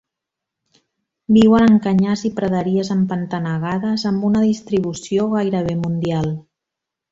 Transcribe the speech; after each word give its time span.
Viuen 1.35 1.65
en 1.73 1.77
canyars 1.83 2.23
i 2.29 2.31
praderies 2.39 2.89
empantanegades, 2.97 4.07
amb 4.13 4.27
una 4.33 4.43
distribució 4.47 5.29
gairebé 5.37 5.79
mundial. 5.87 6.35